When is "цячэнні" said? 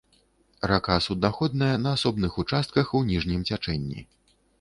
3.51-3.99